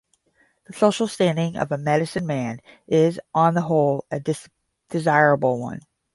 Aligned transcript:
The 0.65 0.73
social 0.73 1.07
standing 1.07 1.55
of 1.57 1.71
a 1.71 1.77
medicine-man 1.77 2.59
is, 2.87 3.19
on 3.35 3.53
the 3.53 3.61
whole, 3.61 4.03
a 4.09 4.19
desirable 4.89 5.59
one. 5.59 5.81